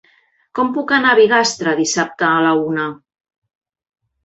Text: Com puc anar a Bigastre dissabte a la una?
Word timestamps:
Com 0.59 0.71
puc 0.77 0.93
anar 0.97 1.11
a 1.11 1.19
Bigastre 1.19 1.75
dissabte 1.81 2.27
a 2.31 2.41
la 2.49 2.57
una? 2.73 2.89